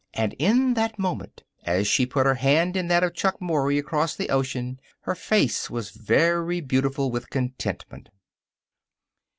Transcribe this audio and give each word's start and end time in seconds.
And 0.15 0.33
in 0.39 0.73
that 0.73 0.97
moment, 0.97 1.43
as 1.63 1.85
she 1.87 2.07
put 2.07 2.25
her 2.25 2.33
hand 2.33 2.75
in 2.75 2.87
that 2.87 3.03
of 3.03 3.13
Chuck 3.13 3.39
Mory, 3.39 3.77
across 3.77 4.15
the 4.15 4.31
ocean, 4.31 4.79
her 5.01 5.13
face 5.13 5.69
was 5.69 5.91
very 5.91 6.59
beautiful 6.59 7.11
with 7.11 7.29
contentment. 7.29 8.09